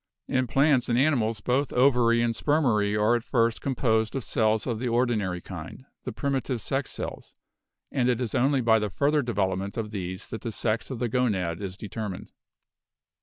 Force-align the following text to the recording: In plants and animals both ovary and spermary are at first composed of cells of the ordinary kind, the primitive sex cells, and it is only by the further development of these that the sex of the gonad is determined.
In 0.27 0.47
plants 0.47 0.89
and 0.89 0.97
animals 0.97 1.41
both 1.41 1.71
ovary 1.73 2.23
and 2.23 2.33
spermary 2.35 2.99
are 2.99 3.15
at 3.15 3.23
first 3.23 3.61
composed 3.61 4.15
of 4.15 4.23
cells 4.23 4.65
of 4.65 4.79
the 4.79 4.87
ordinary 4.87 5.41
kind, 5.41 5.85
the 6.05 6.11
primitive 6.11 6.59
sex 6.59 6.89
cells, 6.89 7.35
and 7.91 8.09
it 8.09 8.19
is 8.19 8.33
only 8.33 8.61
by 8.61 8.79
the 8.79 8.89
further 8.89 9.21
development 9.21 9.77
of 9.77 9.91
these 9.91 10.25
that 10.29 10.41
the 10.41 10.51
sex 10.51 10.89
of 10.89 10.97
the 10.97 11.07
gonad 11.07 11.61
is 11.61 11.77
determined. 11.77 12.31